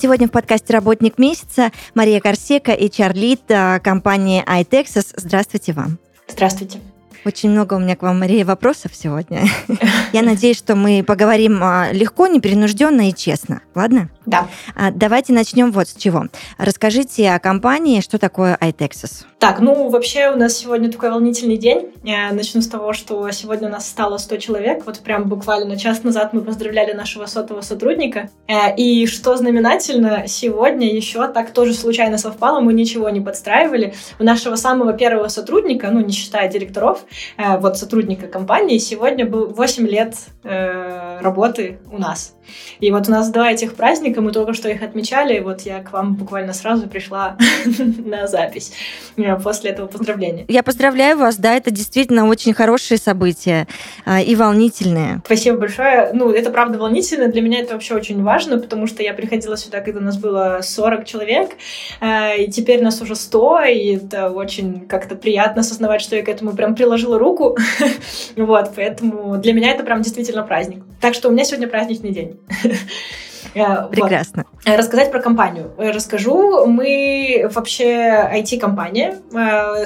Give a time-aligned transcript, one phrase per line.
[0.00, 5.12] Сегодня в подкасте «Работник месяца» Мария Корсека и Чарлит а, компании iTexas.
[5.14, 5.98] Здравствуйте вам.
[6.26, 6.78] Здравствуйте.
[7.26, 9.42] Очень много у меня к вам, Мария, вопросов сегодня.
[10.14, 13.60] Я надеюсь, что мы поговорим а, легко, непринужденно и честно.
[13.74, 14.08] Ладно?
[14.30, 14.46] Да.
[14.76, 16.26] А, давайте начнем вот с чего.
[16.56, 19.24] Расскажите о компании, что такое iTexas.
[19.40, 21.88] Так, ну, вообще у нас сегодня такой волнительный день.
[22.04, 24.86] Я начну с того, что сегодня у нас стало 100 человек.
[24.86, 28.28] Вот прям буквально час назад мы поздравляли нашего сотого сотрудника.
[28.46, 33.94] Э, и что знаменательно, сегодня еще так тоже случайно совпало, мы ничего не подстраивали.
[34.18, 37.04] У нашего самого первого сотрудника, ну, не считая директоров,
[37.36, 40.14] э, вот сотрудника компании, сегодня был 8 лет
[40.44, 42.34] э, работы у нас.
[42.80, 45.82] И вот у нас два этих праздника, мы только что их отмечали, и вот я
[45.82, 47.36] к вам буквально сразу пришла
[47.78, 48.72] на запись
[49.16, 50.44] э, после этого поздравления.
[50.48, 53.66] Я поздравляю вас, да, это действительно очень хорошие события
[54.04, 55.22] а, и волнительные.
[55.24, 56.10] Спасибо большое.
[56.12, 59.80] Ну, это правда волнительно, для меня это вообще очень важно, потому что я приходила сюда,
[59.80, 61.50] когда нас было 40 человек,
[62.00, 66.28] э, и теперь нас уже 100, и это очень как-то приятно осознавать, что я к
[66.28, 67.56] этому прям приложила руку.
[68.36, 70.82] вот, поэтому для меня это прям действительно праздник.
[71.00, 72.40] Так что у меня сегодня праздничный день.
[73.54, 74.44] Э, Прекрасно.
[74.52, 74.66] Вот.
[74.66, 75.72] Э, рассказать про компанию.
[75.78, 76.66] Э, расскажу.
[76.66, 79.18] Мы вообще IT-компания,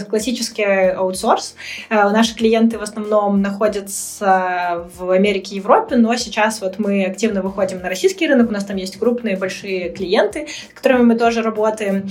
[0.09, 1.57] классический аутсорс.
[1.91, 7.81] Наши клиенты в основном находятся в Америке и Европе, но сейчас вот мы активно выходим
[7.81, 8.51] на российский рынок.
[8.51, 12.09] У нас там есть крупные, большие клиенты, с которыми мы тоже работаем.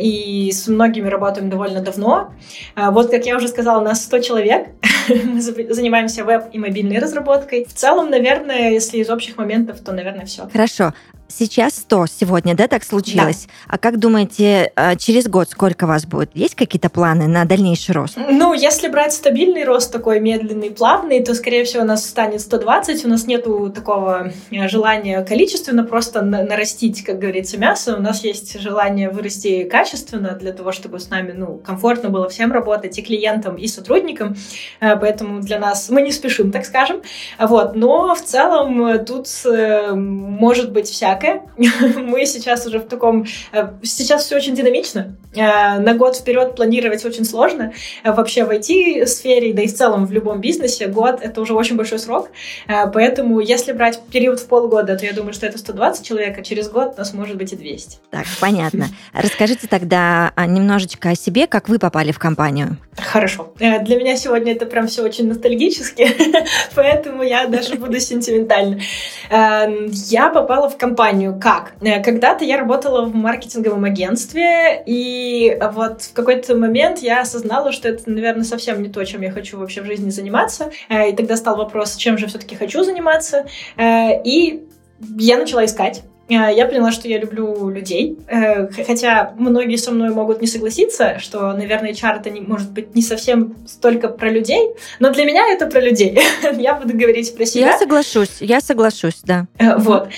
[0.00, 2.32] И с многими работаем довольно давно.
[2.76, 4.68] Вот, как я уже сказала, у нас 100 человек.
[5.24, 7.64] мы занимаемся веб и мобильной разработкой.
[7.64, 10.48] В целом, наверное, если из общих моментов, то, наверное, все.
[10.52, 10.79] Хорошо.
[10.80, 10.94] Хорошо.
[11.30, 13.46] Сейчас 100 сегодня, да, так случилось?
[13.46, 13.74] Да.
[13.74, 16.30] А как думаете, а, через год сколько вас будет?
[16.34, 18.16] Есть какие-то планы на дальнейший рост?
[18.16, 23.04] Ну, если брать стабильный рост такой медленный, плавный, то, скорее всего, у нас станет 120.
[23.04, 27.96] У нас нету такого э, желания количественно просто нарастить, как говорится, мясо.
[27.96, 32.50] У нас есть желание вырасти качественно для того, чтобы с нами, ну, комфортно было всем
[32.50, 34.36] работать, и клиентам, и сотрудникам.
[34.80, 37.02] Э, поэтому для нас мы не спешим, так скажем.
[37.38, 37.76] Вот.
[37.76, 39.28] Но в целом э, тут
[39.94, 41.42] может быть всякое всякое.
[42.00, 43.26] Мы сейчас уже в таком...
[43.52, 45.16] Э, сейчас все очень динамично.
[45.34, 47.72] Э, на год вперед планировать очень сложно.
[48.02, 51.76] Э, вообще в IT-сфере, да и в целом в любом бизнесе год— это уже очень
[51.76, 52.30] большой срок.
[52.66, 56.68] Поэтому если брать период в полгода, то я думаю, что это 120 человек, а через
[56.68, 57.98] год нас может быть и 200.
[58.10, 58.88] Так, понятно.
[59.12, 62.76] Расскажите тогда а, немножечко о себе, как вы попали в компанию.
[62.96, 63.52] Хорошо.
[63.56, 66.08] Для меня сегодня это прям все очень ностальгически,
[66.74, 68.80] поэтому я даже буду сентиментальна.
[69.30, 71.72] Я попала в компанию компанию как?
[71.80, 77.88] Э, когда-то я работала в маркетинговом агентстве, и вот в какой-то момент я осознала, что
[77.88, 80.70] это, наверное, совсем не то, чем я хочу вообще в жизни заниматься.
[80.88, 83.46] Э, и тогда стал вопрос, чем же все-таки хочу заниматься.
[83.76, 84.62] Э, и
[85.18, 86.02] я начала искать.
[86.30, 88.16] Э, я поняла, что я люблю людей.
[88.28, 92.94] Э, хотя многие со мной могут не согласиться, что, наверное, HR это не, может быть
[92.94, 94.70] не совсем столько про людей,
[95.00, 96.18] но для меня это про людей.
[96.58, 97.72] я буду говорить про себя.
[97.72, 99.46] Я соглашусь, я соглашусь, да.
[99.58, 100.08] Э, вот.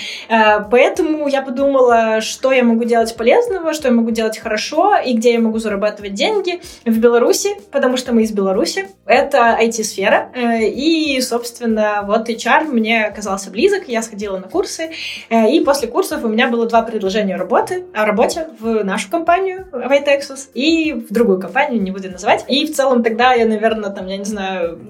[0.70, 5.32] Поэтому я подумала, что я могу делать полезного, что я могу делать хорошо и где
[5.32, 8.88] я могу зарабатывать деньги в Беларуси, потому что мы из Беларуси.
[9.06, 10.32] Это IT-сфера.
[10.60, 13.88] И, собственно, вот HR мне оказался близок.
[13.88, 14.90] Я сходила на курсы.
[15.30, 19.68] И после курса курсов у меня было два предложения работы, о работе в нашу компанию,
[19.70, 22.44] в iTexas, и в другую компанию, не буду называть.
[22.48, 24.80] И в целом тогда я, наверное, там, я не знаю,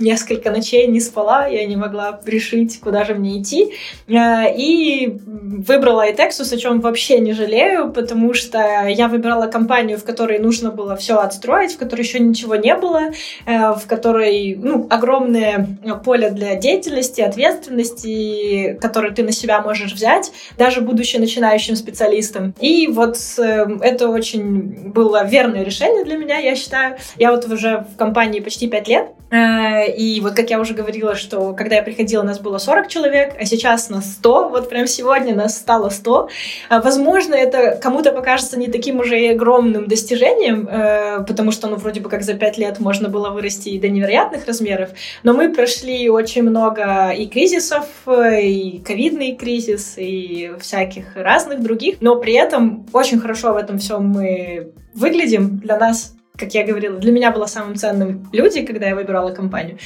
[0.00, 3.72] несколько ночей не спала, я не могла решить, куда же мне идти.
[4.08, 8.58] Э, и выбрала iTexas, о чем вообще не жалею, потому что
[8.88, 13.12] я выбирала компанию, в которой нужно было все отстроить, в которой еще ничего не было,
[13.46, 15.68] э, в которой ну, огромное
[16.04, 22.54] поле для деятельности, ответственности, которые ты на себя можешь взять даже будучи начинающим специалистом.
[22.60, 26.96] И вот э, это очень было верное решение для меня, я считаю.
[27.16, 31.14] Я вот уже в компании почти пять лет, э, и вот как я уже говорила,
[31.14, 35.34] что когда я приходила, нас было 40 человек, а сейчас нас 100, вот прям сегодня
[35.34, 36.28] нас стало 100.
[36.68, 41.76] А, возможно, это кому-то покажется не таким уже и огромным достижением, э, потому что, ну,
[41.76, 44.90] вроде бы как за 5 лет можно было вырасти до невероятных размеров,
[45.22, 50.27] но мы прошли очень много и кризисов, и ковидный кризис, и
[50.58, 55.58] всяких разных других, но при этом очень хорошо в этом всем мы выглядим.
[55.58, 59.78] Для нас как я говорила, для меня было самым ценным люди, когда я выбирала компанию.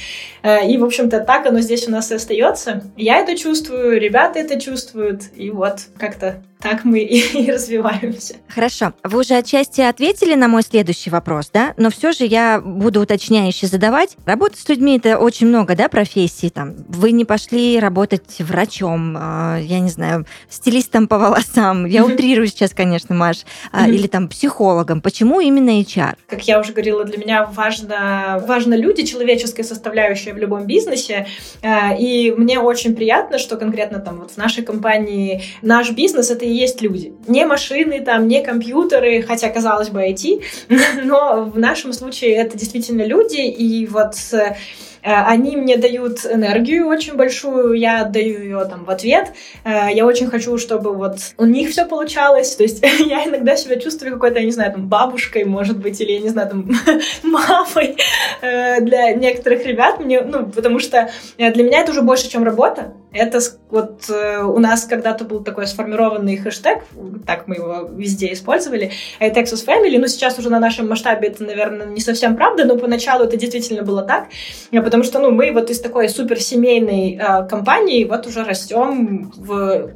[0.43, 2.83] Э, и, в общем-то, так оно здесь у нас и остается.
[2.95, 8.35] Я это чувствую, ребята это чувствуют, и вот как-то так мы и, развиваемся.
[8.47, 8.93] Хорошо.
[9.03, 11.73] Вы уже отчасти ответили на мой следующий вопрос, да?
[11.77, 14.15] Но все же я буду уточняюще задавать.
[14.25, 16.49] Работа с людьми это очень много, да, профессий.
[16.49, 21.85] Там вы не пошли работать врачом, э, я не знаю, стилистом по волосам.
[21.85, 25.01] Я утрирую сейчас, конечно, Маш, э, или там психологом.
[25.01, 26.15] Почему именно HR?
[26.27, 31.27] Как я уже говорила, для меня важно, важно люди, человеческая составляющая в любом бизнесе.
[31.61, 36.52] Э, и мне очень приятно, что конкретно там вот в нашей компании наш бизнес это
[36.53, 37.13] есть люди.
[37.27, 40.43] Не машины, там, не компьютеры, хотя, казалось бы, IT,
[41.03, 44.55] но в нашем случае это действительно люди, и вот э,
[45.03, 49.33] они мне дают энергию очень большую, я отдаю ее там в ответ.
[49.65, 52.55] Э, я очень хочу, чтобы вот у них все получалось.
[52.55, 56.13] То есть я иногда себя чувствую какой-то, я не знаю, там бабушкой, может быть, или,
[56.13, 56.71] я не знаю, там
[57.23, 57.97] мамой
[58.41, 59.99] э, для некоторых ребят.
[59.99, 62.93] Мне, ну, потому что для меня это уже больше, чем работа.
[63.13, 63.39] Это
[63.69, 66.83] вот э, у нас когда-то был такой сформированный хэштег,
[67.25, 71.85] так мы его везде использовали, Texas Family, но сейчас уже на нашем масштабе это, наверное,
[71.85, 74.29] не совсем правда, но поначалу это действительно было так,
[74.71, 79.93] потому что, ну, мы вот из такой суперсемейной э, компании вот уже растем в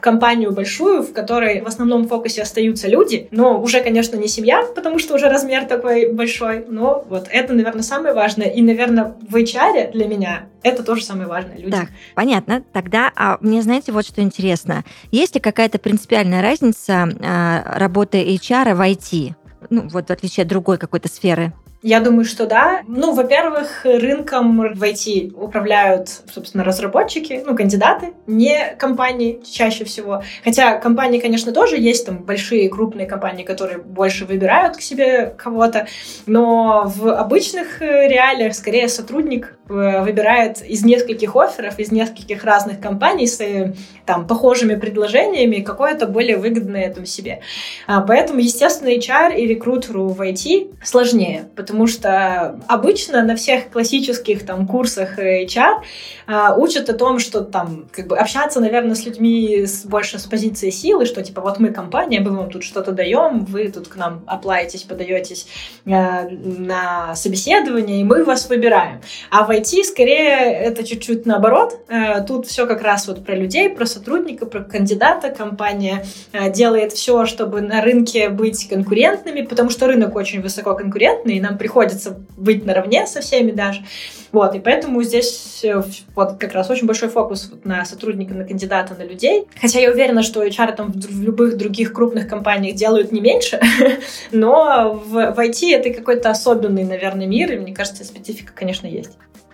[0.00, 4.98] компанию большую, в которой в основном фокусе остаются люди, но уже, конечно, не семья, потому
[4.98, 8.48] что уже размер такой большой, но вот это, наверное, самое важное.
[8.48, 11.56] И, наверное, в HR для меня это тоже самое важное.
[11.56, 11.70] Люди.
[11.70, 12.62] Так, понятно.
[12.72, 14.84] Тогда а мне, знаете, вот что интересно.
[15.10, 19.34] Есть ли какая-то принципиальная разница а, работы HR в IT?
[19.70, 21.52] Ну, вот в отличие от другой какой-то сферы.
[21.82, 22.82] Я думаю, что да.
[22.86, 30.22] Ну, во-первых, рынком в IT управляют, собственно, разработчики, ну, кандидаты, не компании чаще всего.
[30.44, 35.88] Хотя компании, конечно, тоже есть там большие крупные компании, которые больше выбирают к себе кого-то,
[36.26, 43.28] но в обычных э, реалиях скорее сотрудник выбирает из нескольких офферов, из нескольких разных компаний
[43.28, 43.74] с э,
[44.04, 47.40] там похожими предложениями какое-то более выгодное там себе.
[47.86, 54.44] А, поэтому, естественно, HR и рекрутеру в IT сложнее, потому что обычно на всех классических
[54.44, 55.82] там курсах HR
[56.26, 60.24] а, учат о том, что там как бы общаться, наверное, с людьми с, больше с
[60.24, 63.94] позиции силы, что типа вот мы компания, мы вам тут что-то даем, вы тут к
[63.94, 65.46] нам оплаетесь, подаетесь
[65.84, 69.00] на собеседование, и мы вас выбираем.
[69.30, 71.78] А в IT скорее это чуть-чуть наоборот.
[71.88, 75.30] А, тут все как раз вот про людей, про сотрудника, про кандидата.
[75.30, 81.36] Компания а, делает все, чтобы на рынке быть конкурентными, потому что рынок очень высоко конкурентный,
[81.36, 83.84] и нам приходится быть наравне со всеми даже.
[84.32, 85.82] Вот, и поэтому здесь э,
[86.14, 89.46] вот как раз очень большой фокус на сотрудника, на кандидата, на людей.
[89.60, 93.60] Хотя я уверена, что HR там в любых других крупных компаниях делают не меньше,
[94.32, 99.12] но в, в IT это какой-то особенный, наверное, мир, и мне кажется, специфика, конечно, есть.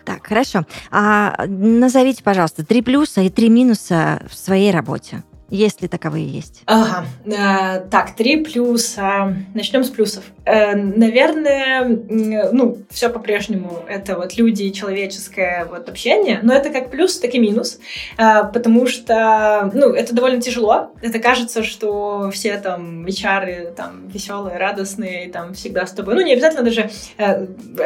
[0.08, 0.64] Так, хорошо.
[0.90, 6.62] А назовите, пожалуйста, три плюса и три минуса в своей работе если таковые есть.
[6.66, 7.06] Ага.
[7.24, 9.34] Э, так, три плюса.
[9.54, 10.24] Начнем с плюсов.
[10.44, 13.82] Э, наверное, ну, все по-прежнему.
[13.88, 16.40] Это вот люди и человеческое вот общение.
[16.42, 17.78] Но это как плюс, так и минус.
[18.18, 20.90] Э, потому что, ну, это довольно тяжело.
[21.00, 26.14] Это кажется, что все там HR там веселые, радостные, там всегда с тобой.
[26.14, 26.90] Ну, не обязательно даже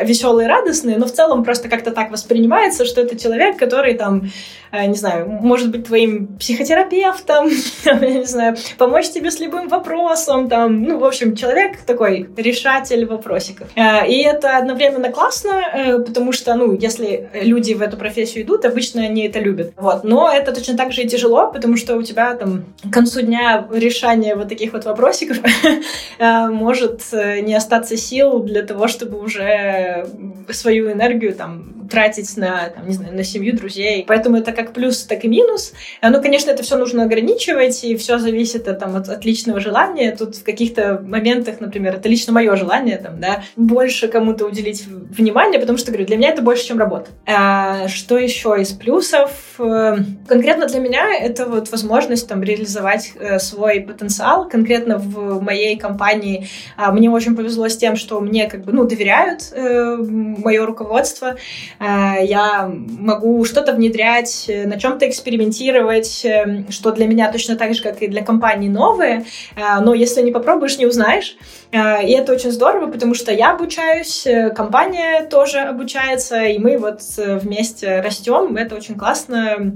[0.02, 4.30] веселые, радостные, но в целом просто как-то так воспринимается, что это человек, который там,
[4.72, 7.50] не знаю, может быть твоим психотерапевтом,
[7.84, 13.04] я не знаю, помочь тебе с любым вопросом, там, ну, в общем, человек такой решатель
[13.04, 13.68] вопросиков.
[13.76, 18.64] Э, и это одновременно классно, э, потому что, ну, если люди в эту профессию идут,
[18.64, 19.72] обычно они это любят.
[19.76, 20.04] Вот.
[20.04, 23.68] Но это точно так же и тяжело, потому что у тебя там к концу дня
[23.70, 25.38] решание вот таких вот вопросиков
[26.18, 30.06] э, может не остаться сил для того, чтобы уже
[30.50, 34.04] свою энергию там тратить на, там, не знаю, на семью, друзей.
[34.08, 35.72] Поэтому это как плюс, так и минус.
[36.02, 40.14] Ну, конечно, это все нужно ограничивать, и все зависит там, от, от личного желания.
[40.16, 45.60] Тут в каких-то моментах, например, это лично мое желание, там, да, больше кому-то уделить внимание,
[45.60, 47.10] потому что, говорю, для меня это больше, чем работа.
[47.26, 49.30] А, что еще из плюсов?
[49.58, 54.48] Э, конкретно для меня это вот возможность там реализовать э, свой потенциал.
[54.48, 58.84] Конкретно в моей компании а, мне очень повезло с тем, что мне как бы, ну,
[58.84, 61.36] доверяют э, мое руководство.
[61.78, 67.82] Э, я могу что-то внедрять на чем-то экспериментировать, эм, что для меня точно так же,
[67.82, 69.24] как и для компании новое,
[69.56, 71.36] э, но если не попробуешь, не узнаешь.
[71.70, 77.00] Э, и это очень здорово, потому что я обучаюсь, компания тоже обучается, и мы вот
[77.16, 79.72] вместе растем, это очень классно.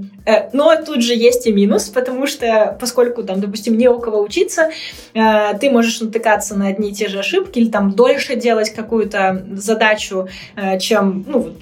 [0.53, 4.69] Но тут же есть и минус, потому что поскольку там, допустим, не у кого учиться,
[5.13, 10.27] ты можешь натыкаться на одни и те же ошибки или там дольше делать какую-то задачу,
[10.79, 11.53] чем ну,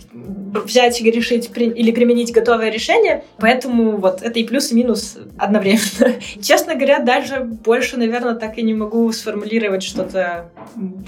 [0.63, 3.04] взять и решить или применить готовое решение.
[3.37, 6.19] Поэтому вот это и плюс, и минус одновременно.
[6.41, 10.49] Честно говоря, даже больше, наверное, так и не могу сформулировать что-то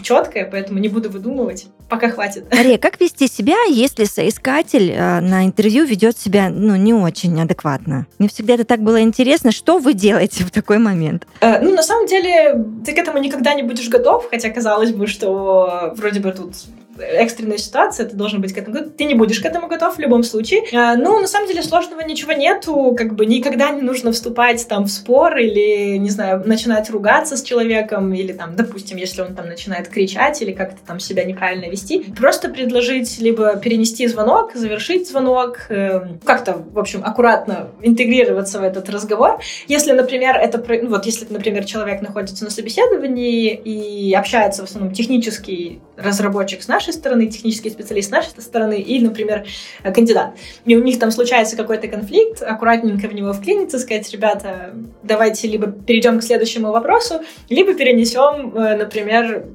[0.01, 1.67] четкое, поэтому не буду выдумывать.
[1.89, 2.45] Пока хватит.
[2.53, 8.07] Мария, как вести себя, если соискатель э, на интервью ведет себя ну, не очень адекватно?
[8.19, 9.51] Мне всегда это так было интересно.
[9.51, 11.25] Что вы делаете в такой момент?
[11.41, 15.07] Э, ну, на самом деле, ты к этому никогда не будешь готов, хотя казалось бы,
[15.07, 16.53] что вроде бы тут
[16.99, 18.93] экстренная ситуация, ты должен быть к этому готов.
[18.97, 20.61] Ты не будешь к этому готов в любом случае.
[20.73, 22.95] А, ну, на самом деле, сложного ничего нету.
[22.97, 27.43] Как бы никогда не нужно вступать там в спор или, не знаю, начинать ругаться с
[27.43, 31.99] человеком или там, допустим, если он там начинает кричать или как-то там себя неправильно вести.
[32.17, 38.89] Просто предложить либо перенести звонок, завершить звонок, э, как-то, в общем, аккуратно интегрироваться в этот
[38.89, 39.39] разговор.
[39.67, 44.93] Если, например, это, ну, вот если, например, человек находится на собеседовании и общается в основном
[44.93, 49.45] технический разработчик с нашей стороны, технический специалист с нашей стороны и, например,
[49.83, 50.35] кандидат.
[50.65, 54.73] И у них там случается какой-то конфликт, аккуратненько в него вклиниться, сказать, ребята,
[55.03, 59.45] давайте либо перейдем к следующему вопросу, либо перенесем, э, например,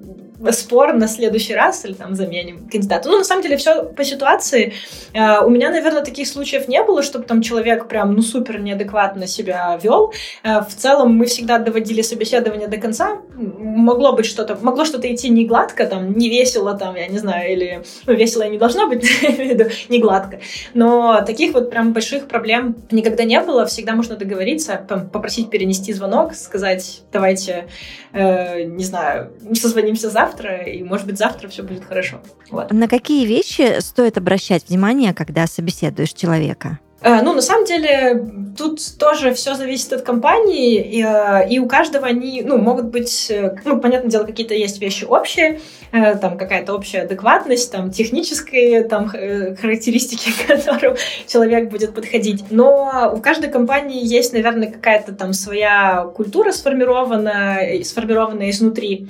[0.50, 3.08] спор на следующий раз или там заменим кандидата.
[3.08, 4.72] Ну, на самом деле, все по ситуации.
[5.12, 9.26] Э, у меня, наверное, таких случаев не было, чтобы там человек прям, ну, супер неадекватно
[9.26, 10.12] себя вел.
[10.42, 13.18] Э, в целом, мы всегда доводили собеседование до конца.
[13.36, 17.52] Могло быть что-то, могло что-то идти не гладко, там, не весело, там, я не знаю,
[17.52, 19.08] или, ну, весело не должно быть,
[19.88, 20.40] не гладко.
[20.74, 23.66] Но таких вот прям больших проблем никогда не было.
[23.66, 27.66] Всегда можно договориться, попросить перенести звонок, сказать, давайте,
[28.12, 32.20] э, не знаю, созвонимся завтра, завтра, и, может быть, завтра все будет хорошо.
[32.50, 32.72] Вот.
[32.72, 36.78] На какие вещи стоит обращать внимание, когда собеседуешь человека?
[37.04, 38.24] Э, ну, на самом деле,
[38.56, 43.26] тут тоже все зависит от компании, и, э, и у каждого они, ну, могут быть,
[43.28, 45.60] э, ну, понятное дело, какие-то есть вещи общие,
[45.90, 50.96] там какая-то общая адекватность, там технические там характеристики, к которым
[51.26, 52.44] человек будет подходить.
[52.50, 59.08] Но у каждой компании есть, наверное, какая-то там своя культура сформированная, сформированная изнутри.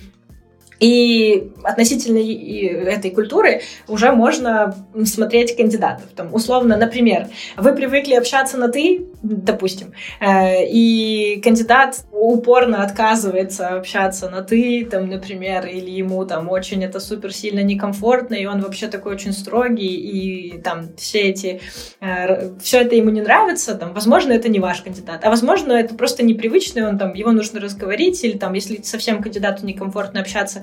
[0.82, 4.74] И относительно этой культуры уже можно
[5.04, 6.06] смотреть кандидатов.
[6.16, 14.28] Там, условно, например, вы привыкли общаться на «ты», допустим, э, и кандидат упорно отказывается общаться
[14.28, 18.88] на «ты», там, например, или ему там очень это супер сильно некомфортно, и он вообще
[18.88, 21.60] такой очень строгий, и там все эти...
[22.00, 25.94] Э, все это ему не нравится, там, возможно, это не ваш кандидат, а возможно, это
[25.94, 30.62] просто непривычный, он там, его нужно разговорить, или там, если совсем кандидату некомфортно общаться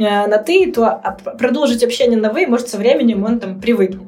[0.00, 4.00] Э, на «ты», то а, продолжить общение на «вы» может со временем он там привыкнет.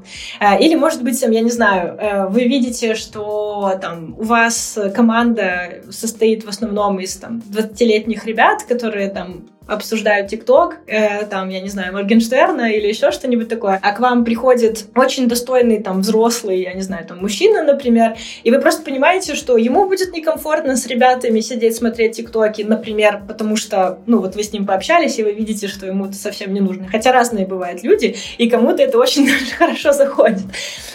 [0.60, 6.48] Или, может быть, я не знаю, вы видите, что там у вас команда состоит в
[6.48, 12.72] основном из там 20-летних ребят, которые там обсуждают ТикТок, э, там, я не знаю, Моргенштерна
[12.72, 17.06] или еще что-нибудь такое, а к вам приходит очень достойный там взрослый, я не знаю,
[17.06, 22.16] там мужчина, например, и вы просто понимаете, что ему будет некомфортно с ребятами сидеть смотреть
[22.16, 26.06] ТикТоки, например, потому что, ну, вот вы с ним пообщались, и вы видите, что ему
[26.06, 26.88] это совсем не нужно.
[26.88, 29.28] Хотя разные бывают люди, и кому-то это очень
[29.58, 30.42] хорошо заходит.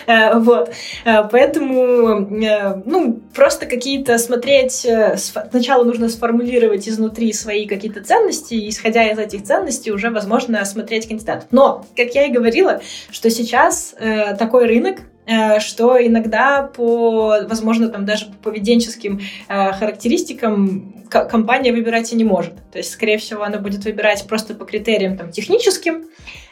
[0.07, 0.71] Э, вот.
[1.05, 4.87] Э, поэтому, э, ну, просто какие-то смотреть...
[5.51, 11.07] Сначала нужно сформулировать изнутри свои какие-то ценности, и исходя из этих ценностей уже возможно смотреть
[11.07, 11.47] кандидатов.
[11.51, 17.89] Но, как я и говорила, что сейчас э, такой рынок, э, что иногда по, возможно,
[17.89, 22.53] там даже по поведенческим э, характеристикам компания выбирать и не может.
[22.71, 26.05] То есть, скорее всего, она будет выбирать просто по критериям там, техническим,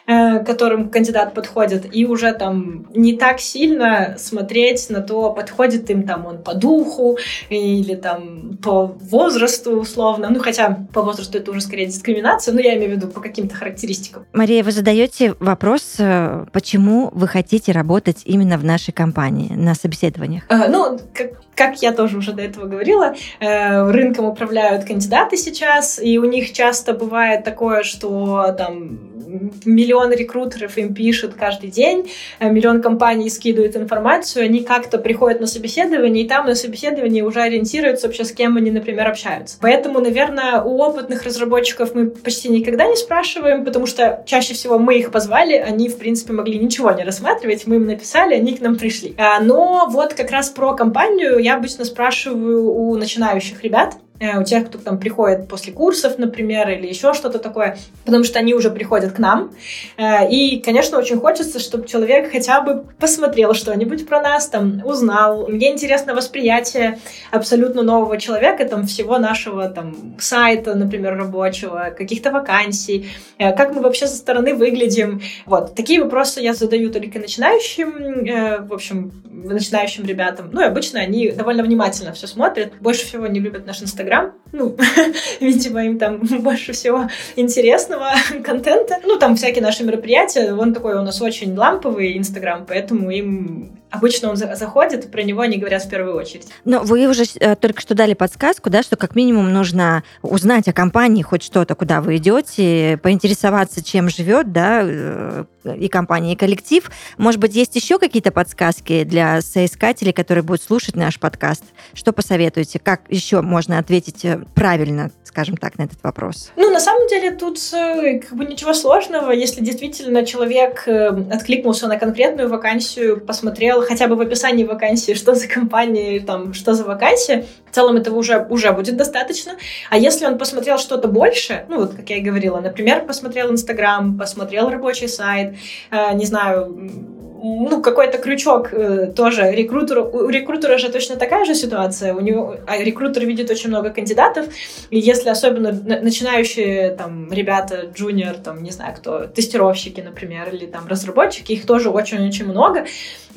[0.08, 6.04] Э, которым кандидат подходит, и уже там не так сильно смотреть на то, подходит им
[6.04, 10.28] там он по духу или там по возрасту условно.
[10.30, 13.56] Ну, хотя по возрасту это уже скорее дискриминация, но я имею в виду по каким-то
[13.56, 14.26] характеристикам.
[14.32, 20.44] Мария, вы задаете вопрос, э, почему вы хотите работать именно в нашей компании на собеседованиях?
[20.48, 26.16] Э, ну, как, как я тоже уже до этого говорила, рынком управляют кандидаты сейчас, и
[26.18, 29.16] у них часто бывает такое, что там
[29.64, 35.40] миллион миллион рекрутеров им пишет каждый день, э, миллион компаний скидывают информацию, они как-то приходят
[35.40, 39.56] на собеседование, и там на собеседовании уже ориентируются вообще, с кем они, например, общаются.
[39.60, 44.98] Поэтому, наверное, у опытных разработчиков мы почти никогда не спрашиваем, потому что чаще всего мы
[44.98, 48.76] их позвали, они, в принципе, могли ничего не рассматривать, мы им написали, они к нам
[48.76, 49.14] пришли.
[49.18, 54.66] А, но вот как раз про компанию я обычно спрашиваю у начинающих ребят, у тех,
[54.66, 59.12] кто там приходит после курсов, например, или еще что-то такое, потому что они уже приходят
[59.12, 59.52] к нам.
[59.96, 65.48] Э, и, конечно, очень хочется, чтобы человек хотя бы посмотрел что-нибудь про нас, там, узнал.
[65.48, 66.98] Мне интересно восприятие
[67.30, 73.08] абсолютно нового человека, там, всего нашего там сайта, например, рабочего, каких-то вакансий,
[73.38, 75.20] э, как мы вообще со стороны выглядим.
[75.46, 80.50] Вот, такие вопросы я задаю только начинающим, в общем, начинающим ребятам.
[80.52, 82.72] Ну, и обычно они довольно внимательно все смотрят.
[82.80, 84.32] Больше всего не любят наш Инстаграм, Инстаграм.
[84.52, 84.76] Ну,
[85.40, 88.10] видимо, им там больше всего интересного
[88.44, 88.98] контента.
[89.04, 90.54] Ну, там всякие наши мероприятия.
[90.54, 95.40] Он такой у нас очень ламповый Инстаграм, поэтому им обычно он заходит, и про него
[95.42, 96.48] они говорят в первую очередь.
[96.64, 100.72] Но вы уже э, только что дали подсказку, да, что как минимум нужно узнать о
[100.72, 105.44] компании хоть что-то, куда вы идете, поинтересоваться, чем живет, да, э,
[105.78, 106.90] и компания, и коллектив.
[107.16, 111.64] Может быть, есть еще какие-то подсказки для соискателей, которые будут слушать наш подкаст?
[111.94, 112.78] Что посоветуете?
[112.78, 116.52] Как еще можно ответить э, правильно, скажем так, на этот вопрос?
[116.56, 119.30] Ну, на самом деле, тут как бы ничего сложного.
[119.30, 125.48] Если действительно человек откликнулся на конкретную вакансию, посмотрел хотя бы в описании вакансии, что за
[125.48, 129.52] компания, там, что за вакансия, в целом этого уже, уже будет достаточно.
[129.90, 134.16] А если он посмотрел что-то больше, ну, вот, как я и говорила, например, посмотрел Инстаграм,
[134.18, 135.56] посмотрел рабочий сайт,
[135.90, 137.15] э, не знаю,
[137.46, 140.04] ну, какой-то крючок э, тоже рекрутеру.
[140.04, 142.14] У рекрутера же точно такая же ситуация.
[142.14, 144.46] У него, а рекрутер видит очень много кандидатов,
[144.90, 150.86] и если особенно начинающие там ребята, джуниор, там, не знаю кто, тестировщики, например, или там
[150.88, 152.86] разработчики, их тоже очень-очень много,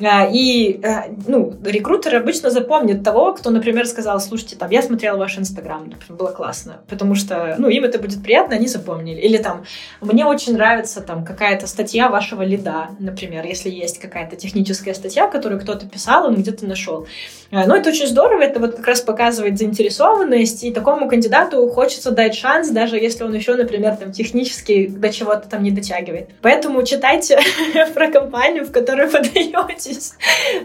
[0.02, 5.18] а, и, э, ну, рекрутер обычно запомнит того, кто, например, сказал, слушайте, там, я смотрел
[5.18, 9.20] ваш Инстаграм, было классно, потому что, ну, им это будет приятно, они запомнили.
[9.20, 9.64] Или там,
[10.00, 15.60] мне очень нравится там какая-то статья вашего лида, например, если есть какая-то техническая статья, которую
[15.60, 17.06] кто-то писал, он где-то нашел.
[17.50, 22.10] А, ну, это очень здорово, это вот как раз показывает заинтересованность, и такому кандидату хочется
[22.10, 26.30] дать шанс, даже если он еще, например, там технически до чего-то там не дотягивает.
[26.42, 27.38] Поэтому читайте
[27.94, 30.14] про компанию, в которую подаете готовьтесь,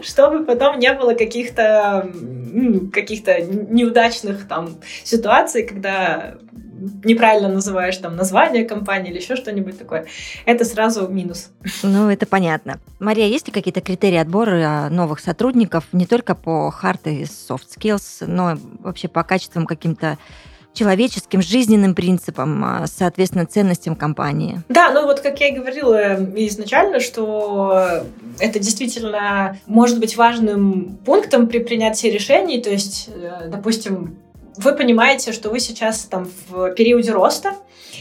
[0.02, 2.10] чтобы потом не было каких-то
[2.92, 6.34] каких-то неудачных там ситуаций, когда
[7.04, 10.06] неправильно называешь там название компании или еще что-нибудь такое,
[10.44, 11.50] это сразу минус.
[11.82, 12.78] Ну, это понятно.
[12.98, 18.26] Мария, есть ли какие-то критерии отбора новых сотрудников не только по hard и soft skills,
[18.26, 20.18] но вообще по качествам каким-то
[20.76, 24.60] человеческим, жизненным принципам, а, соответственно, ценностям компании.
[24.68, 28.04] Да, ну вот как я и говорила изначально, что
[28.38, 34.16] это действительно может быть важным пунктом при принятии решений, то есть, э, допустим,
[34.56, 37.54] вы понимаете, что вы сейчас там в периоде роста,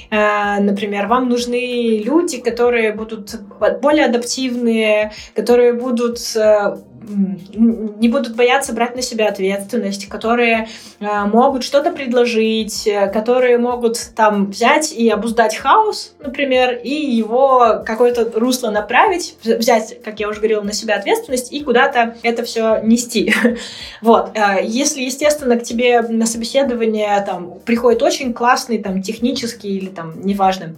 [0.10, 3.36] э, например, вам нужны люди, которые будут
[3.82, 10.68] более адаптивные, которые будут э, не будут бояться брать на себя ответственность, которые
[11.00, 17.84] э, могут что-то предложить, э, которые могут там взять и обуздать хаос, например, и его
[17.86, 22.80] какое-то русло направить, взять, как я уже говорила, на себя ответственность и куда-то это все
[22.84, 23.34] нести.
[24.02, 24.32] вот.
[24.36, 30.26] Э, если, естественно, к тебе на собеседование там приходит очень классный там технический или там
[30.26, 30.76] неважно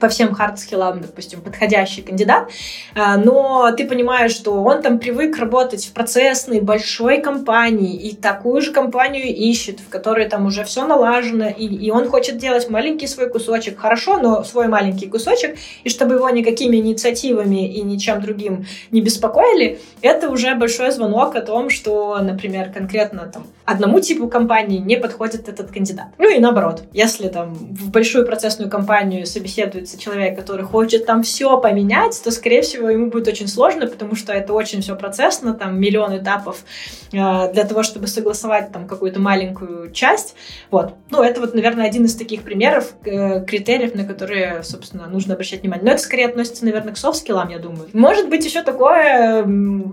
[0.00, 2.48] по всем хард-скиллам, допустим, подходящий кандидат,
[2.94, 8.60] а, но ты понимаешь, что он там привык работать в процессной большой компании и такую
[8.62, 13.06] же компанию ищет, в которой там уже все налажено, и, и он хочет делать маленький
[13.06, 18.66] свой кусочек, хорошо, но свой маленький кусочек, и чтобы его никакими инициативами и ничем другим
[18.90, 24.78] не беспокоили, это уже большой звонок о том, что, например, конкретно там одному типу компании
[24.78, 26.06] не подходит этот кандидат.
[26.18, 31.22] Ну и наоборот, если там в большую процессную компанию собеседуется появится человек, который хочет там
[31.22, 35.52] все поменять, то, скорее всего, ему будет очень сложно, потому что это очень все процессно,
[35.52, 36.64] там миллион этапов
[37.12, 40.34] э, для того, чтобы согласовать там какую-то маленькую часть.
[40.70, 40.94] Вот.
[41.10, 45.60] Ну, это вот, наверное, один из таких примеров, э, критериев, на которые, собственно, нужно обращать
[45.60, 45.84] внимание.
[45.84, 47.88] Но это скорее относится, наверное, к софт-скиллам, я думаю.
[47.92, 49.46] Может быть еще такое,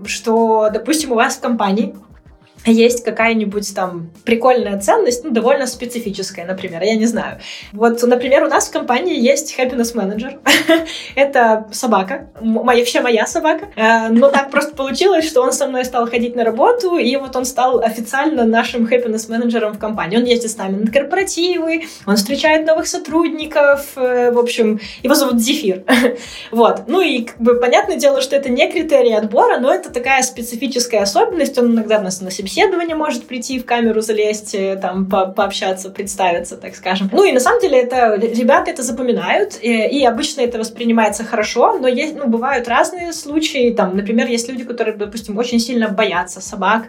[0.06, 1.94] что, допустим, у вас в компании
[2.64, 7.40] есть какая-нибудь там прикольная ценность, ну, довольно специфическая, например, я не знаю.
[7.72, 10.38] Вот, например, у нас в компании есть happiness manager.
[11.14, 13.68] Это собака, моя, вообще моя собака.
[13.76, 17.34] Э, но так просто получилось, что он со мной стал ходить на работу, и вот
[17.36, 20.18] он стал официально нашим happiness менеджером в компании.
[20.18, 25.40] Он ездит с нами на корпоративы, он встречает новых сотрудников, э, в общем, его зовут
[25.40, 25.84] Зефир.
[26.50, 26.82] Вот.
[26.86, 31.02] Ну и как бы понятное дело, что это не критерий отбора, но это такая специфическая
[31.02, 31.58] особенность.
[31.58, 36.56] Он иногда нас на собеседование может прийти, в камеру залезть, э, там по пообщаться, представиться,
[36.56, 37.08] так скажем.
[37.12, 41.78] Ну и на самом деле это ребята это запоминают, и, и обычно это воспринимается хорошо,
[41.78, 43.72] но есть, ну, бывают разные случаи.
[43.72, 46.84] Там, например, есть люди, которые, допустим, очень сильно боятся собак,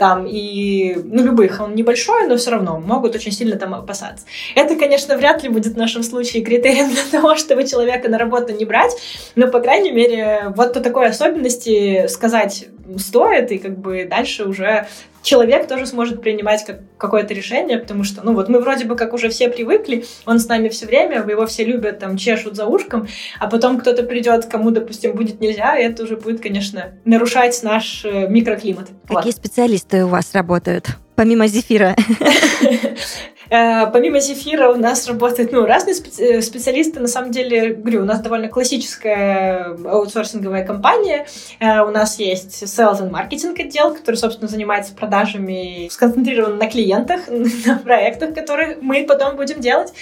[0.00, 4.24] там, и, ну, любых, он небольшой, но все равно могут очень сильно там опасаться.
[4.54, 8.54] Это, конечно, вряд ли будет в нашем случае критерием для того, чтобы человека на работу
[8.54, 8.92] не брать,
[9.36, 14.86] но, по крайней мере, вот по такой особенности сказать стоит, и как бы дальше уже
[15.22, 19.12] человек тоже сможет принимать как, какое-то решение, потому что, ну вот мы вроде бы как
[19.12, 23.06] уже все привыкли, он с нами все время, его все любят, там, чешут за ушком,
[23.38, 28.04] а потом кто-то придет, кому, допустим, будет нельзя, и это уже будет, конечно, нарушать наш
[28.04, 28.88] э, микроклимат.
[29.06, 29.34] Какие вот.
[29.34, 30.88] специалисты у вас работают?
[31.16, 31.96] Помимо Зефира.
[33.50, 37.00] Э, помимо Зефира у нас работают ну, разные э, специалисты.
[37.00, 41.26] На самом деле, говорю, у нас довольно классическая аутсорсинговая компания.
[41.58, 47.22] Э, у нас есть sales and marketing отдел, который, собственно, занимается продажами, сконцентрирован на клиентах,
[47.66, 49.92] на проектах, которые мы потом будем делать.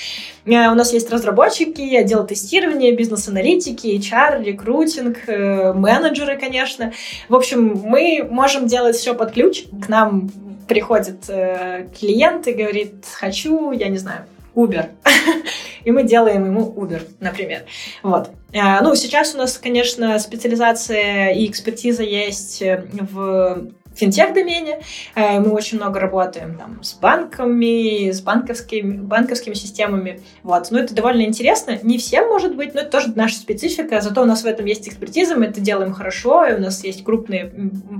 [0.44, 6.92] У нас есть разработчики, отдел тестирования, бизнес-аналитики, HR, рекрутинг, менеджеры, конечно.
[7.28, 9.64] В общем, мы можем делать все под ключ.
[9.84, 10.30] К нам
[10.66, 14.90] приходит э, клиент и говорит, хочу, я не знаю, Uber.
[15.84, 17.62] и мы делаем ему Uber, например.
[18.02, 18.30] Вот.
[18.52, 23.68] Э, ну, сейчас у нас, конечно, специализация и экспертиза есть в
[23.98, 24.80] финтех-домене.
[25.14, 30.20] Э, мы очень много работаем там, с банками, с банковскими, банковскими системами.
[30.42, 30.70] Вот.
[30.70, 31.78] Но это довольно интересно.
[31.82, 34.00] Не всем, может быть, но это тоже наша специфика.
[34.00, 37.04] Зато у нас в этом есть экспертиза, мы это делаем хорошо, и у нас есть
[37.04, 37.52] крупные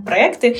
[0.05, 0.59] проекты.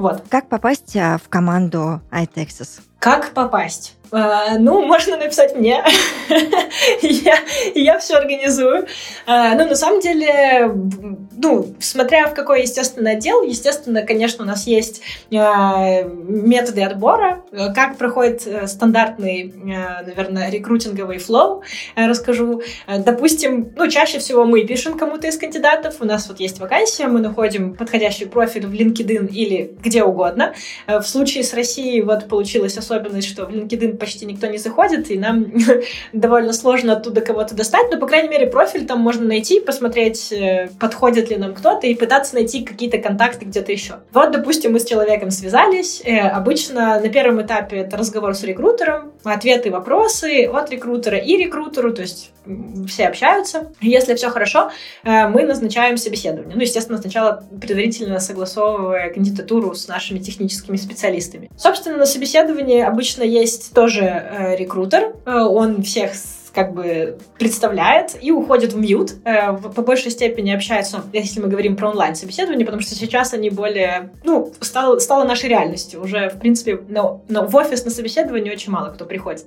[0.00, 0.24] Вот.
[0.30, 2.80] Как попасть а, в команду iTexas?
[2.98, 3.98] Как попасть?
[4.12, 5.84] Uh, ну, можно написать мне.
[7.02, 7.34] я,
[7.74, 8.86] я все организую.
[9.26, 10.72] Uh, ну, на самом деле,
[11.36, 17.44] ну, смотря в какой, естественно, отдел, естественно, конечно, у нас есть uh, методы отбора,
[17.74, 21.62] как проходит э, стандартный, наверное, рекрутинговый флоу,
[21.96, 22.62] расскажу.
[22.86, 27.20] Допустим, ну, чаще всего мы пишем кому-то из кандидатов, у нас вот есть вакансия, мы
[27.20, 30.54] находим подходящий профиль в LinkedIn или где угодно.
[30.86, 35.18] В случае с Россией вот получилась особенность, что в LinkedIn почти никто не заходит, и
[35.18, 35.52] нам
[36.12, 40.68] довольно сложно оттуда кого-то достать, но, по крайней мере, профиль там можно найти, посмотреть, э,
[40.80, 44.00] подходит ли нам кто-то, и пытаться найти какие-то контакты где-то еще.
[44.12, 49.12] Вот, допустим, мы с человеком связались, э, обычно на первом этапе это разговор с рекрутером,
[49.22, 52.32] ответы, вопросы от рекрутера и рекрутеру, то есть
[52.88, 53.72] все общаются.
[53.80, 54.70] Если все хорошо,
[55.04, 56.56] э, мы назначаем собеседование.
[56.56, 61.50] Ну, естественно, сначала предварительно согласовывая кандидатуру с нашими техническими специалистами.
[61.56, 66.14] Собственно, на собеседовании обычно есть тоже э, рекрутер, э, он всех
[66.54, 69.12] как бы представляет и уходит в мьют.
[69.24, 74.10] Э, по большей степени общается, если мы говорим про онлайн-собеседование, потому что сейчас они более,
[74.24, 76.02] ну, стало, стало нашей реальностью.
[76.02, 79.46] Уже, в принципе, но, но в офис на собеседование очень мало кто приходит.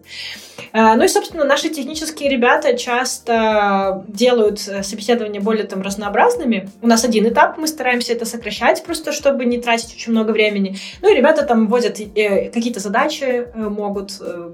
[0.71, 6.69] Э, ну и, собственно, наши технические ребята часто делают э, собеседования более там разнообразными.
[6.81, 10.77] У нас один этап, мы стараемся это сокращать, просто чтобы не тратить очень много времени.
[11.01, 14.13] Ну и ребята там вводят какие-то задачи, могут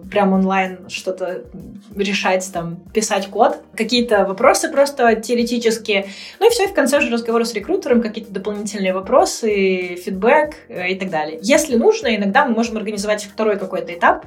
[0.10, 1.44] прямо онлайн что-то
[1.96, 6.08] решать читать, там, писать код, какие-то вопросы просто теоретические.
[6.40, 10.90] Ну и все, и в конце уже разговора с рекрутером, какие-то дополнительные вопросы, фидбэк э,
[10.90, 11.40] и так далее.
[11.42, 14.26] Если нужно, иногда мы можем организовать второй какой-то этап,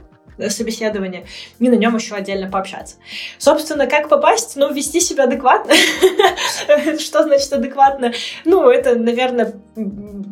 [0.48, 1.26] собеседование,
[1.58, 2.96] и на нем еще отдельно пообщаться.
[3.38, 4.56] Собственно, как попасть?
[4.56, 5.74] Ну, вести себя адекватно.
[6.98, 8.12] Что значит адекватно?
[8.44, 9.54] Ну, это, наверное,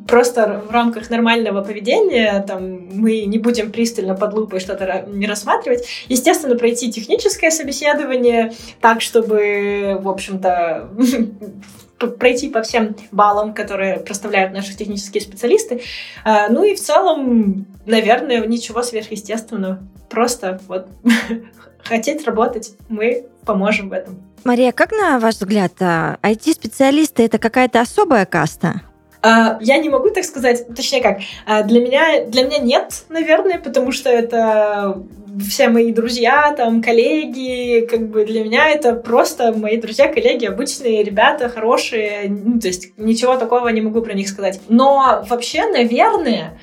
[0.09, 5.87] просто в рамках нормального поведения, там, мы не будем пристально под лупой что-то не рассматривать.
[6.09, 10.91] Естественно, пройти техническое собеседование так, чтобы, в общем-то,
[12.09, 15.83] пройти по всем баллам, которые проставляют наши технические специалисты.
[16.25, 19.81] А, ну и в целом, наверное, ничего сверхъестественного.
[20.09, 20.89] Просто вот
[21.85, 24.23] хотеть работать, мы поможем в этом.
[24.45, 28.83] Мария, как на ваш взгляд, IT-специалисты а, это какая-то особая каста?
[29.23, 33.59] Uh, я не могу так сказать, точнее как, uh, для меня, для меня нет, наверное,
[33.59, 35.03] потому что это
[35.47, 41.05] все мои друзья, там, коллеги, как бы для меня это просто мои друзья, коллеги, обычные
[41.05, 44.61] ребята, хорошие, ну, то есть ничего такого не могу про них сказать.
[44.69, 46.59] Но вообще, наверное,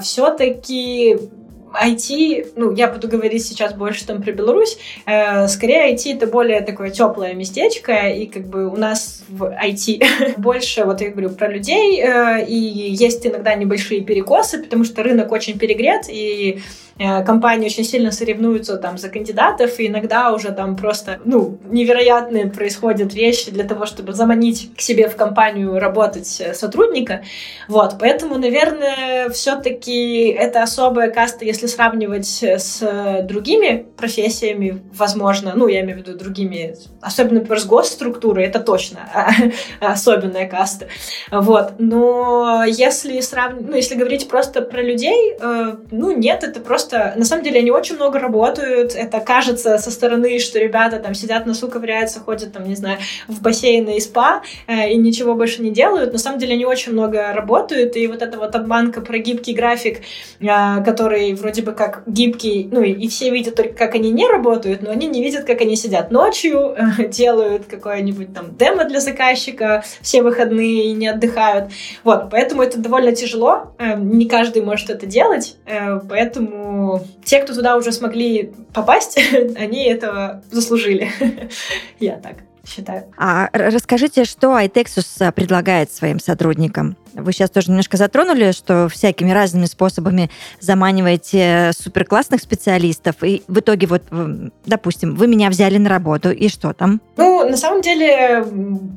[0.00, 1.18] все-таки
[1.74, 6.60] IT, ну, я буду говорить сейчас больше там про Беларусь, э, скорее IT это более
[6.60, 10.04] такое теплое местечко, и как бы у нас в IT
[10.38, 15.32] больше, вот я говорю, про людей, э, и есть иногда небольшие перекосы, потому что рынок
[15.32, 16.60] очень перегрет, и
[17.00, 22.46] Э, компании очень сильно соревнуются там за кандидатов, и иногда уже там просто, ну, невероятные
[22.48, 27.22] происходят вещи для того, чтобы заманить к себе в компанию работать э, сотрудника.
[27.68, 35.80] Вот, поэтому, наверное, все-таки это особая каста, если сравнивать с другими профессиями, возможно, ну, я
[35.80, 39.00] имею в виду другими, особенно, например, с госструктурой, это точно
[39.80, 40.88] особенная каста.
[41.30, 47.14] Вот, но если сравнивать, ну, если говорить просто про людей, э, ну, нет, это просто
[47.16, 48.94] на самом деле, они очень много работают.
[48.94, 53.42] Это кажется со стороны, что ребята там сидят, носу ковыряются, ходят там, не знаю, в
[53.42, 56.12] бассейны и спа э, и ничего больше не делают.
[56.12, 60.00] На самом деле они очень много работают, и вот эта вот обманка про гибкий график,
[60.40, 64.82] э, который вроде бы как гибкий, ну и, все видят только, как они не работают,
[64.82, 69.82] но они не видят, как они сидят ночью, э, делают какое-нибудь там демо для заказчика
[70.00, 71.72] все выходные не отдыхают.
[72.04, 77.54] Вот, поэтому это довольно тяжело, э, не каждый может это делать, э, поэтому те, кто
[77.54, 79.18] туда уже смогли попасть,
[79.56, 81.10] они этого заслужили.
[81.98, 82.36] Я так
[82.66, 83.04] считаю.
[83.16, 86.96] А расскажите, что iTexus предлагает своим сотрудникам?
[87.14, 93.86] Вы сейчас тоже немножко затронули, что всякими разными способами заманиваете суперклассных специалистов, и в итоге
[93.86, 94.02] вот,
[94.66, 97.00] допустим, вы меня взяли на работу, и что там?
[97.16, 98.44] Ну, на самом деле,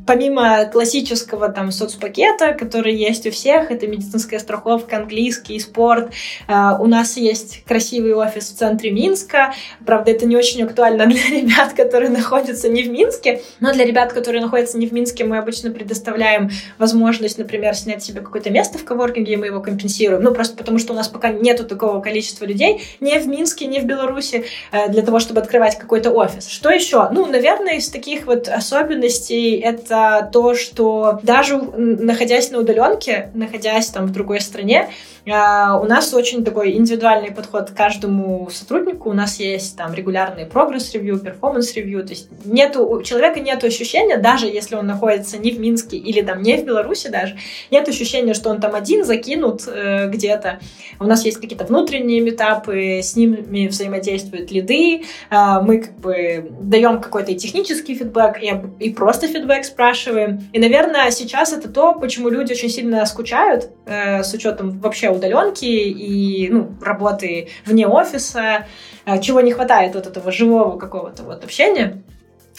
[0.06, 6.12] помимо классического там соцпакета, который есть у всех, это медицинская страховка, английский, спорт,
[6.47, 9.54] э, у нас есть красивый офис в центре Минска.
[9.86, 14.13] Правда, это не очень актуально для ребят, которые находятся не в Минске, но для ребят,
[14.13, 18.85] которые находятся не в Минске, мы обычно предоставляем возможность, например, снять себе какое-то место в
[18.85, 20.23] коворкинге, и мы его компенсируем.
[20.23, 23.79] Ну, просто потому что у нас пока нету такого количества людей не в Минске, не
[23.79, 26.47] в Беларуси э, для того, чтобы открывать какой-то офис.
[26.47, 27.09] Что еще?
[27.11, 34.07] Ну, наверное, из таких вот особенностей это то, что даже находясь на удаленке, находясь там
[34.07, 34.89] в другой стране,
[35.25, 39.09] а, у нас очень такой индивидуальный подход к каждому сотруднику.
[39.09, 42.03] У нас есть там регулярный progress review, performance review.
[42.03, 46.21] То есть нету, у человека нет ощущения, даже если он находится не в Минске или
[46.21, 47.37] там не в Беларуси даже,
[47.71, 50.60] нет ощущения, что он там один закинут э, где-то.
[50.99, 55.03] У нас есть какие-то внутренние митапы, с ними взаимодействуют лиды.
[55.29, 60.41] Э, мы как бы даем какой-то и технический фидбэк, и, и просто фидбэк спрашиваем.
[60.51, 65.65] И, наверное, сейчас это то, почему люди очень сильно скучают э, с учетом вообще удаленки
[65.65, 68.67] и ну, работы вне офиса,
[69.06, 72.03] э, чего не хватает вот этого живого какого-то вот общения.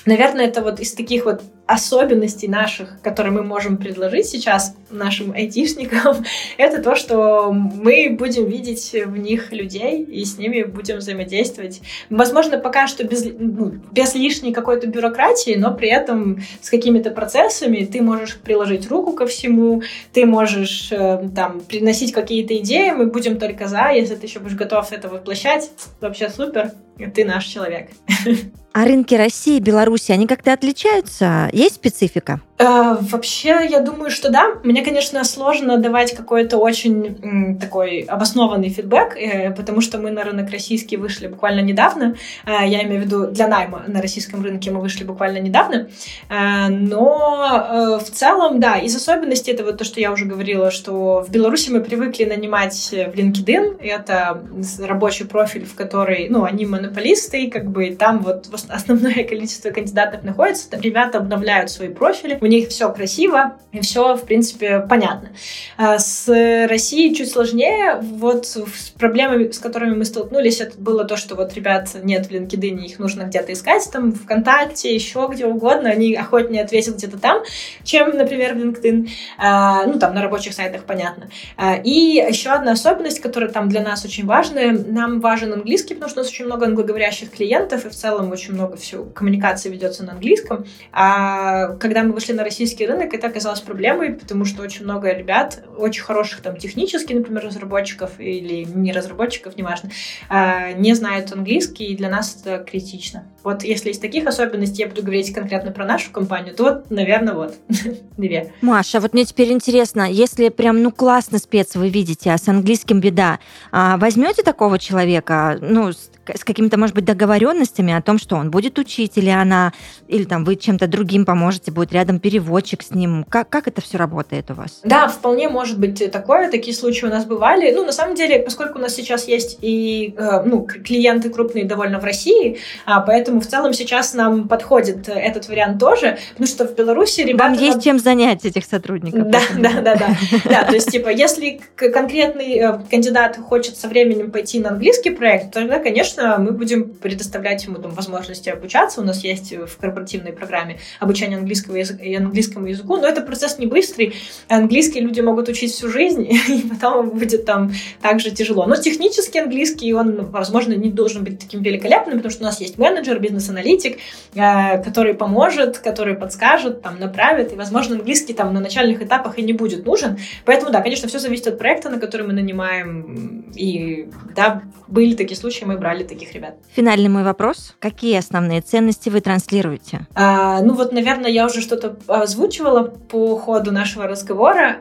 [0.06, 6.24] Наверное, это вот из таких вот особенностей наших, которые мы можем предложить сейчас нашим айтишникам,
[6.56, 11.80] это то, что мы будем видеть в них людей и с ними будем взаимодействовать.
[12.10, 17.84] Возможно, пока что без, ну, без лишней какой-то бюрократии, но при этом с какими-то процессами
[17.84, 23.38] ты можешь приложить руку ко всему, ты можешь э, там приносить какие-то идеи, мы будем
[23.38, 26.72] только за, если ты еще будешь готов это воплощать, вообще супер,
[27.14, 27.90] ты наш человек.
[28.76, 31.48] А рынки России и Беларуси, они как-то отличаются?
[31.52, 32.40] Есть специфика?
[32.56, 34.54] Э, вообще, я думаю, что да.
[34.62, 40.50] Мне, конечно, сложно давать какой-то очень такой обоснованный фидбэк, э, потому что мы на рынок
[40.50, 42.14] российский вышли буквально недавно.
[42.46, 45.88] Э, я имею в виду для найма на российском рынке мы вышли буквально недавно.
[46.30, 51.30] Но в целом, да, из особенностей это вот то, что я уже говорила, что в
[51.30, 53.80] Беларуси мы привыкли нанимать в LinkedIn.
[53.80, 54.42] Это
[54.80, 60.22] рабочий профиль, в который, ну, они монополисты, и как бы там вот основное количество кандидатов
[60.22, 60.68] находится.
[60.78, 65.30] Ребята обновляют свои профили, у них все красиво и все, в принципе, понятно.
[65.78, 66.28] А с
[66.68, 67.98] Россией чуть сложнее.
[68.02, 72.30] Вот с проблемами, с которыми мы столкнулись, это было то, что вот ребят нет в
[72.30, 77.42] LinkedIn, их нужно где-то искать, там, ВКонтакте, еще где угодно, они охотнее ответят где-то там,
[77.82, 79.08] чем, например, в LinkedIn.
[79.38, 81.30] А, ну, там, на рабочих сайтах, понятно.
[81.56, 86.10] А, и еще одна особенность, которая там для нас очень важная, нам важен английский, потому
[86.10, 90.04] что у нас очень много англоговорящих клиентов, и в целом очень много все коммуникации ведется
[90.04, 90.66] на английском.
[90.92, 95.64] А когда мы вышли на российский рынок, это оказалось проблемой, потому что очень много ребят,
[95.76, 99.90] очень хороших там технически, например, разработчиков или не разработчиков, неважно,
[100.28, 103.24] а, не знают английский, и для нас это критично.
[103.42, 107.34] Вот если из таких особенностей я буду говорить конкретно про нашу компанию, то вот, наверное,
[107.34, 107.54] вот
[108.16, 108.52] две.
[108.60, 113.00] Маша, вот мне теперь интересно, если прям, ну, классно спец вы видите, а с английским
[113.00, 113.38] беда,
[113.70, 115.92] а возьмете такого человека, ну,
[116.32, 119.72] с, какими-то, может быть, договоренностями о том, что он будет учить, или она,
[120.08, 123.24] или там вы чем-то другим поможете, будет рядом переводчик с ним?
[123.28, 124.80] Как, как это все работает у вас?
[124.84, 126.50] Да, вполне может быть такое.
[126.50, 127.72] Такие случаи у нас бывали.
[127.72, 132.00] Ну, на самом деле, поскольку у нас сейчас есть и э, ну, клиенты крупные довольно
[132.00, 136.74] в России, а, поэтому в целом сейчас нам подходит этот вариант тоже, потому что в
[136.74, 137.44] Беларуси ребята...
[137.44, 139.28] Вам есть чем занять этих сотрудников.
[139.28, 140.08] Да, да, да, да.
[140.44, 145.52] Да, то есть, типа, если конкретный э, кандидат хочет со временем пойти на английский проект,
[145.52, 149.00] тогда, конечно, мы будем предоставлять ему там возможности обучаться.
[149.00, 153.58] У нас есть в корпоративной программе обучение английского языка и английскому языку, но это процесс
[153.58, 154.14] не быстрый.
[154.48, 158.66] Английский люди могут учить всю жизнь, и потом будет там также тяжело.
[158.66, 162.78] Но технически английский, он, возможно, не должен быть таким великолепным, потому что у нас есть
[162.78, 163.98] менеджер, бизнес-аналитик,
[164.34, 169.42] э, который поможет, который подскажет, там, направит, и, возможно, английский там на начальных этапах и
[169.42, 170.18] не будет нужен.
[170.44, 175.36] Поэтому, да, конечно, все зависит от проекта, на который мы нанимаем, и, да, были такие
[175.36, 176.56] случаи, мы брали таких ребят.
[176.72, 177.74] Финальный мой вопрос.
[177.78, 180.06] Какие основные ценности вы транслируете?
[180.14, 184.76] А, ну вот, наверное, я уже что-то озвучивала по ходу нашего разговора.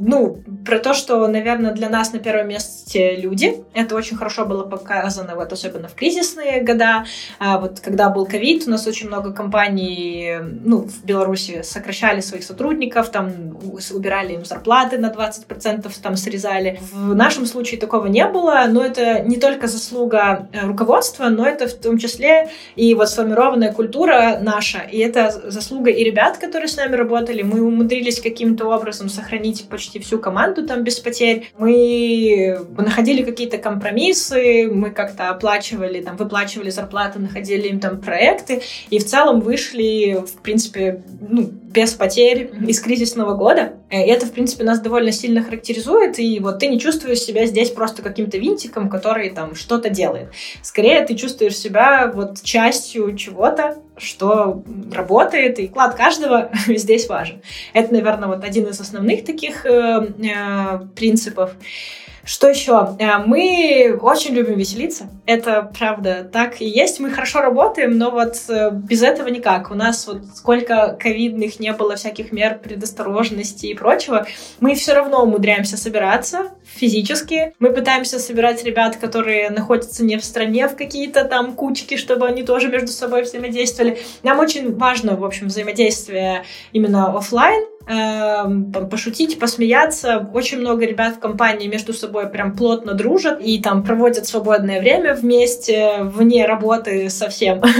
[0.00, 3.64] Ну, про то, что, наверное, для нас на первом месте люди.
[3.74, 7.04] Это очень хорошо было показано, вот особенно в кризисные года.
[7.38, 12.44] А вот когда был ковид, у нас очень много компаний, ну, в Беларуси сокращали своих
[12.44, 13.58] сотрудников, там
[13.92, 16.80] убирали им зарплаты на 20%, там срезали.
[16.92, 21.68] В нашем случае такого не было, но это не только заслуга э, руководства, но это
[21.68, 26.76] в том числе и вот сформированная культура наша, и это заслуга и ребят, которые с
[26.76, 27.42] нами работали.
[27.42, 31.50] Мы умудрились каким-то образом сохранить почти всю команду там без потерь.
[31.58, 38.98] Мы находили какие-то компромиссы, мы как-то оплачивали, там, выплачивали зарплаты, находили им там проекты, и
[38.98, 43.74] в целом вышли, в принципе, ну, без потерь из кризисного года.
[43.90, 47.70] И это, в принципе, нас довольно сильно характеризует, и вот ты не чувствуешь себя здесь
[47.70, 50.28] просто каким-то винтиком, который там что-то делает.
[50.62, 57.40] Скорее, ты чувствуешь себя вот частью чего-то, что работает, и вклад каждого здесь важен.
[57.72, 61.52] Это, наверное, вот один из основных таких э, э, принципов.
[62.26, 62.96] Что еще?
[62.98, 65.08] Э, мы очень любим веселиться.
[65.26, 66.98] Это правда так и есть.
[66.98, 69.70] Мы хорошо работаем, но вот э, без этого никак.
[69.70, 74.26] У нас вот сколько ковидных не было всяких мер предосторожности и прочего,
[74.58, 77.54] мы все равно умудряемся собираться физически.
[77.60, 82.42] Мы пытаемся собирать ребят, которые находятся не в стране, в какие-то там кучки, чтобы они
[82.42, 84.00] тоже между собой взаимодействовали.
[84.24, 90.28] Нам очень важно, в общем, взаимодействие именно офлайн, пошутить, посмеяться.
[90.34, 95.14] Очень много ребят в компании между собой прям плотно дружат и там проводят свободное время
[95.14, 97.62] вместе, вне работы совсем.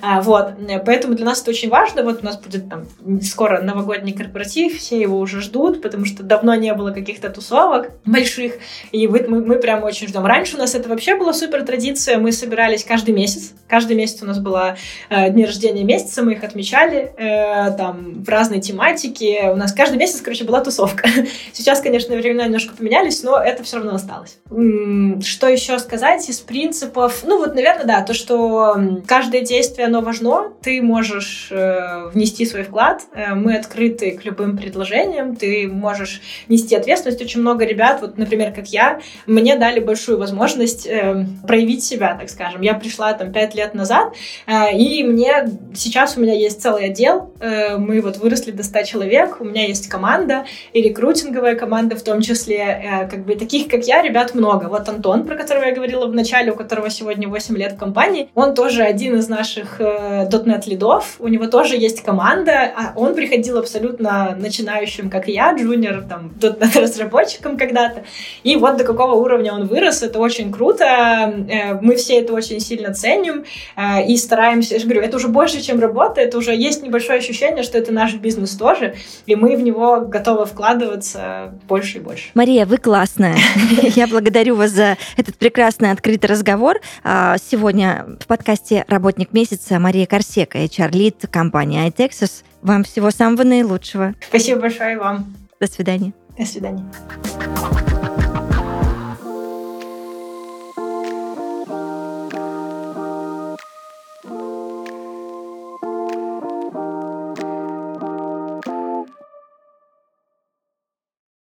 [0.00, 0.54] А, вот.
[0.84, 2.02] Поэтому для нас это очень важно.
[2.02, 2.86] Вот у нас будет там
[3.22, 8.54] скоро новогодний корпоратив, все его уже ждут, потому что давно не было каких-то тусовок больших,
[8.90, 10.24] и мы, мы, мы прям очень ждем.
[10.24, 13.52] Раньше у нас это вообще была супер традиция, мы собирались каждый месяц.
[13.68, 14.76] Каждый месяц у нас было
[15.08, 19.98] э, дни рождения месяца, мы их отмечали э, там в разной тематике, у нас каждый
[19.98, 21.08] месяц, короче, была тусовка.
[21.52, 24.38] Сейчас, конечно, времена немножко поменялись, но это все равно осталось.
[24.48, 27.22] Что еще сказать из принципов?
[27.24, 32.62] Ну вот, наверное, да, то, что каждое действие, оно важно, ты можешь э, внести свой
[32.62, 37.20] вклад, э, мы открыты к любым предложениям, ты можешь нести ответственность.
[37.20, 42.30] Очень много ребят, вот, например, как я, мне дали большую возможность э, проявить себя, так
[42.30, 42.60] скажем.
[42.60, 44.14] Я пришла там пять лет назад,
[44.48, 49.44] и мне сейчас у меня есть целый отдел, мы вот выросли до 100 человек, у
[49.44, 54.02] меня есть команда, и рекрутинговая команда в том числе, э, как бы таких, как я,
[54.02, 54.66] ребят много.
[54.66, 58.28] Вот Антон, про которого я говорила в начале, у которого сегодня 8 лет в компании,
[58.34, 63.14] он тоже один из наших э, .NET лидов, у него тоже есть команда, а он
[63.14, 68.04] приходил абсолютно начинающим, как и я, джуниор, там, .NET разработчиком когда-то,
[68.44, 72.60] и вот до какого уровня он вырос, это очень круто, э, мы все это очень
[72.60, 73.44] сильно ценим
[73.76, 77.18] э, и стараемся, я же говорю, это уже больше, чем работа, это уже есть небольшое
[77.18, 78.94] ощущение, что это наш бизнес тоже,
[79.32, 82.30] и мы в него готовы вкладываться больше и больше.
[82.34, 83.36] Мария, вы классная.
[83.82, 86.80] Я благодарю вас за этот прекрасный открытый разговор.
[87.02, 92.44] А, сегодня в подкасте «Работник месяца» Мария Корсека, HR-лид компании iTexas.
[92.60, 94.14] Вам всего самого наилучшего.
[94.28, 95.34] Спасибо большое вам.
[95.58, 96.12] До свидания.
[96.36, 96.84] До свидания.